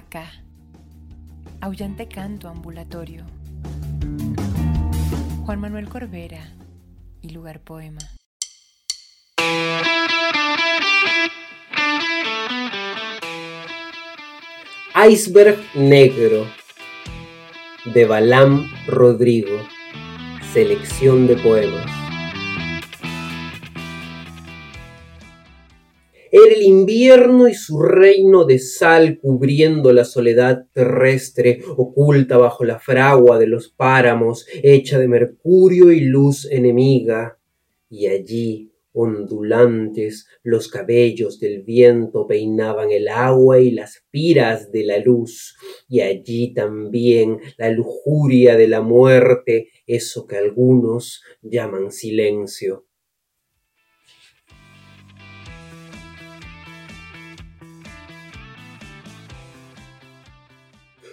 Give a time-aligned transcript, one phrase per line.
[0.00, 0.32] vaca,
[1.60, 3.24] aullante canto ambulatorio.
[5.44, 6.54] Juan Manuel Corbera
[7.20, 8.00] y Lugar Poema.
[15.08, 16.46] Iceberg Negro
[17.94, 19.66] de Balam Rodrigo.
[20.52, 21.99] Selección de poemas.
[26.32, 32.78] Era el invierno y su reino de sal cubriendo la soledad terrestre, oculta bajo la
[32.78, 37.36] fragua de los páramos, hecha de mercurio y luz enemiga.
[37.88, 44.98] Y allí, ondulantes, los cabellos del viento peinaban el agua y las piras de la
[44.98, 45.56] luz,
[45.88, 52.86] y allí también la lujuria de la muerte, eso que algunos llaman silencio.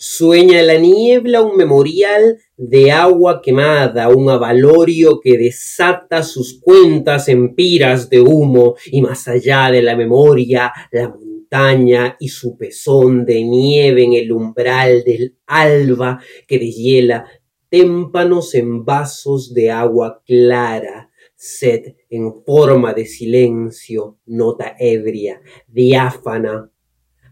[0.00, 7.56] Sueña la niebla un memorial de agua quemada, un avalorio que desata sus cuentas en
[7.56, 13.42] piras de humo, y más allá de la memoria, la montaña y su pezón de
[13.42, 17.26] nieve en el umbral del alba que deshiela
[17.68, 26.70] témpanos en vasos de agua clara, sed en forma de silencio, nota ebria, diáfana,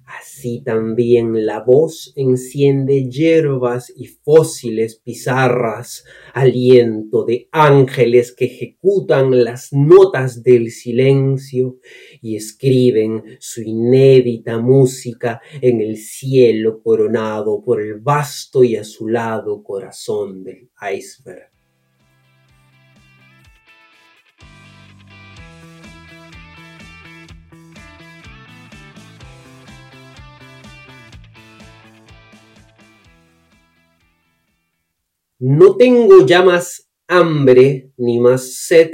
[0.07, 9.73] Así también la voz enciende hierbas y fósiles pizarras, aliento de ángeles que ejecutan las
[9.73, 11.79] notas del silencio
[12.23, 20.45] y escriben su inédita música en el cielo coronado por el vasto y azulado corazón
[20.45, 21.56] del iceberg.
[35.39, 38.93] No tengo ya más hambre ni más sed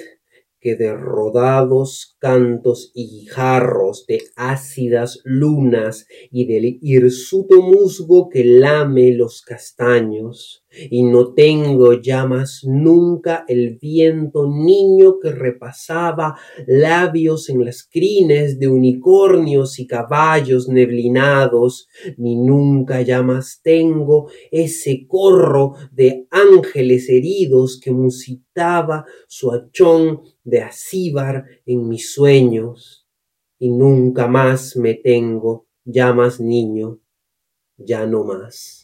[0.59, 9.13] que de rodados cantos y guijarros, de ácidas lunas y del hirsuto musgo que lame
[9.13, 17.65] los castaños, y no tengo ya más nunca el viento niño que repasaba labios en
[17.65, 26.27] las crines de unicornios y caballos neblinados, ni nunca ya más tengo ese corro de
[26.31, 33.07] ángeles heridos que musitaba su achón de acíbar en mis sueños,
[33.59, 36.99] y nunca más me tengo, ya más niño,
[37.77, 38.82] ya no más.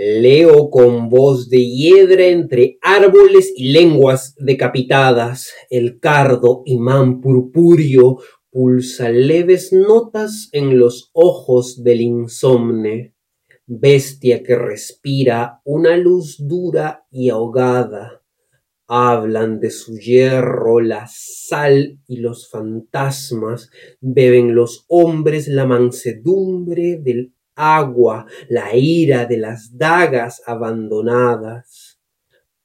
[0.00, 5.52] Leo con voz de hiedra entre árboles y lenguas decapitadas.
[5.70, 13.16] El cardo, imán purpúreo, pulsa leves notas en los ojos del insomne.
[13.66, 18.22] Bestia que respira una luz dura y ahogada.
[18.86, 23.68] Hablan de su hierro la sal y los fantasmas,
[24.00, 31.98] beben los hombres la mansedumbre del agua, la ira de las dagas abandonadas,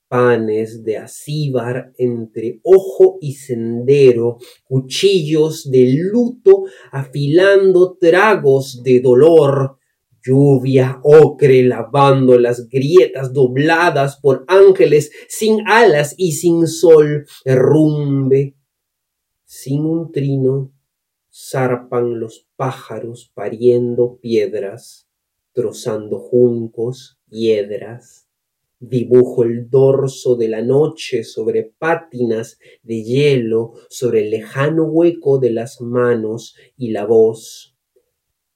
[0.07, 9.79] panes de acíbar entre ojo y sendero, cuchillos de luto afilando tragos de dolor,
[10.23, 18.55] lluvia ocre lavando las grietas dobladas por ángeles sin alas y sin sol, derrumbe,
[19.45, 20.72] sin un trino,
[21.33, 25.07] zarpan los pájaros pariendo piedras,
[25.51, 28.27] trozando juncos, hiedras.
[28.79, 35.51] Dibujo el dorso de la noche sobre pátinas de hielo, sobre el lejano hueco de
[35.51, 37.77] las manos y la voz.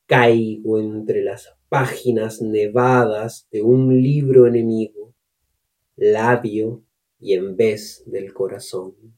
[0.05, 5.13] Caigo entre las páginas nevadas de un libro enemigo,
[5.95, 6.83] labio
[7.19, 9.16] y en vez del corazón.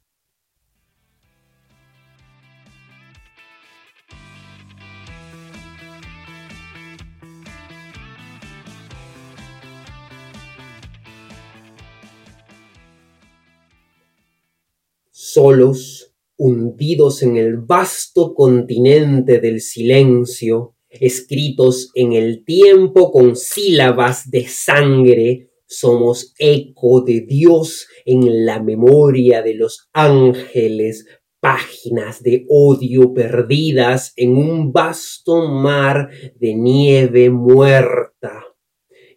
[15.33, 24.47] Solos, hundidos en el vasto continente del silencio, escritos en el tiempo con sílabas de
[24.47, 31.05] sangre, somos eco de Dios en la memoria de los ángeles,
[31.39, 38.08] páginas de odio perdidas en un vasto mar de nieve muerta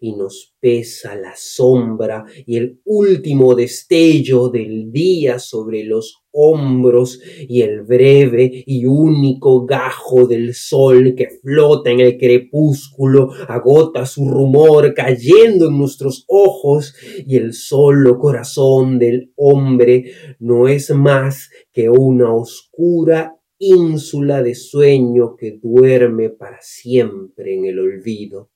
[0.03, 7.63] y nos pesa la sombra y el último destello del día sobre los hombros y
[7.63, 14.93] el breve y único gajo del sol que flota en el crepúsculo agota su rumor
[14.93, 22.35] cayendo en nuestros ojos y el solo corazón del hombre no es más que una
[22.35, 28.51] oscura ínsula de sueño que duerme para siempre en el olvido.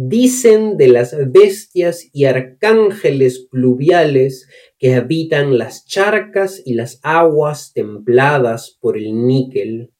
[0.00, 4.48] Dicen de las bestias y arcángeles pluviales
[4.78, 9.90] que habitan las charcas y las aguas templadas por el níquel.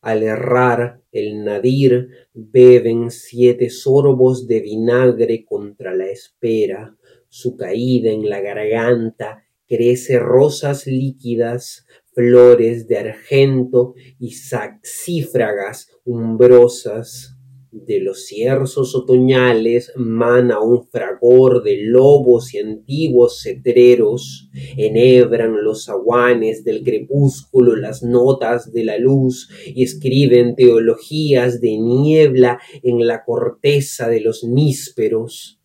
[0.00, 6.96] Al errar el nadir beben siete sorbos de vinagre contra la espera,
[7.28, 17.35] su caída en la garganta crece rosas líquidas, flores de argento y saxífragas umbrosas
[17.84, 26.64] de los cierzos otoñales mana un fragor de lobos y antiguos cetreros, enhebran los aguanes
[26.64, 34.08] del crepúsculo las notas de la luz y escriben teologías de niebla en la corteza
[34.08, 35.55] de los nísperos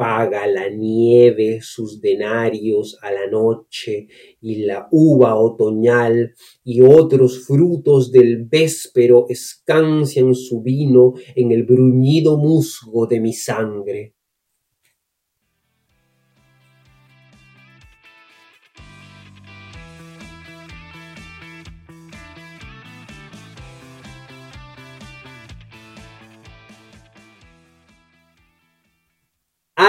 [0.00, 4.08] paga la nieve sus denarios a la noche
[4.40, 12.38] y la uva otoñal y otros frutos del véspero escancian su vino en el bruñido
[12.38, 14.14] musgo de mi sangre.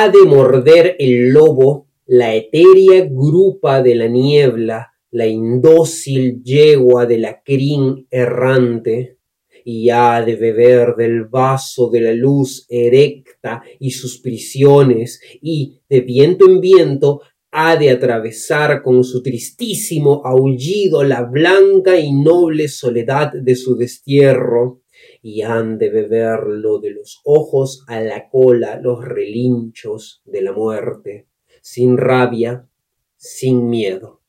[0.01, 7.19] Ha de morder el lobo la etérea grupa de la niebla, la indócil yegua de
[7.19, 9.19] la crin errante,
[9.63, 16.01] y ha de beber del vaso de la luz erecta y sus prisiones, y de
[16.01, 17.21] viento en viento
[17.51, 24.80] ha de atravesar con su tristísimo aullido la blanca y noble soledad de su destierro,
[25.21, 31.27] y han de beberlo de los ojos a la cola los relinchos de la muerte,
[31.61, 32.67] sin rabia,
[33.15, 34.20] sin miedo.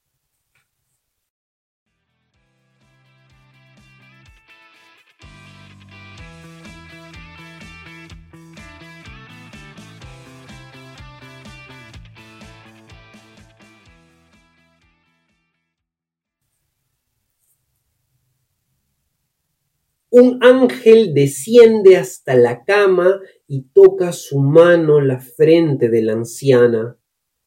[20.14, 23.18] Un ángel desciende hasta la cama
[23.48, 26.98] y toca su mano la frente de la anciana.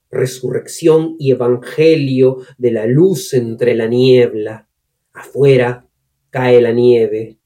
[0.09, 4.67] Resurrección y evangelio de la luz entre la niebla.
[5.13, 5.87] Afuera
[6.31, 7.37] cae la nieve,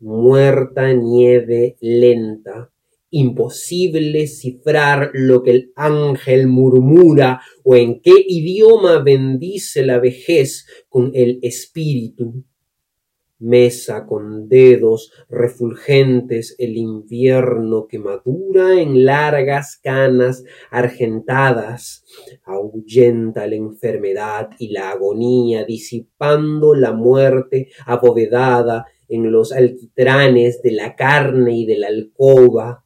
[0.00, 2.72] muerta nieve lenta.
[3.10, 11.12] Imposible cifrar lo que el ángel murmura o en qué idioma bendice la vejez con
[11.14, 12.44] el espíritu
[13.38, 22.04] mesa con dedos refulgentes el invierno que madura en largas canas argentadas,
[22.44, 30.96] ahuyenta la enfermedad y la agonía, disipando la muerte abovedada en los alquitranes de la
[30.96, 32.85] carne y de la alcoba,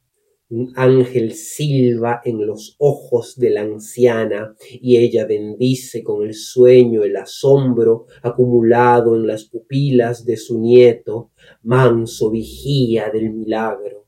[0.51, 7.03] un ángel silba en los ojos de la anciana y ella bendice con el sueño
[7.03, 11.31] el asombro acumulado en las pupilas de su nieto,
[11.63, 14.07] manso vigía del milagro.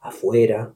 [0.00, 0.74] Afuera,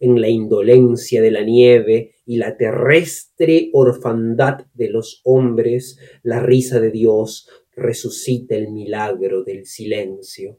[0.00, 6.80] en la indolencia de la nieve y la terrestre orfandad de los hombres, la risa
[6.80, 10.58] de Dios resucita el milagro del silencio.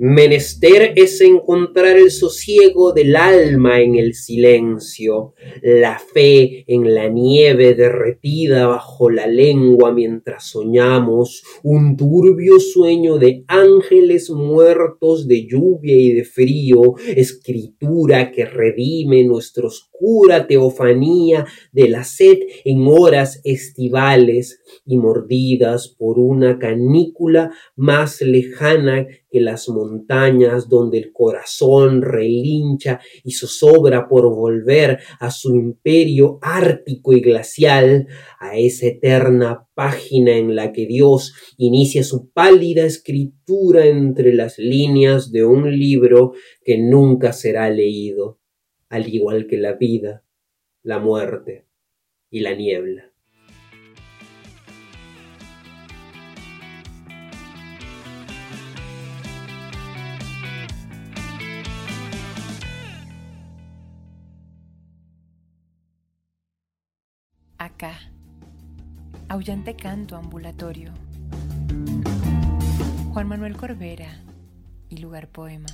[0.00, 7.74] Menester es encontrar el sosiego del alma en el silencio, la fe en la nieve
[7.74, 16.12] derretida bajo la lengua mientras soñamos, un turbio sueño de ángeles muertos de lluvia y
[16.12, 24.96] de frío, escritura que redime nuestra oscura teofanía de la sed en horas estivales y
[24.96, 34.08] mordidas por una canícula más lejana que las montañas donde el corazón relincha y zozobra
[34.08, 38.06] por volver a su imperio ártico y glacial,
[38.38, 45.30] a esa eterna página en la que Dios inicia su pálida escritura entre las líneas
[45.30, 46.32] de un libro
[46.64, 48.40] que nunca será leído,
[48.88, 50.24] al igual que la vida,
[50.82, 51.66] la muerte
[52.30, 53.07] y la niebla.
[69.28, 70.92] Aullante canto ambulatorio.
[73.12, 74.20] Juan Manuel Corbera
[74.88, 75.68] y lugar poema.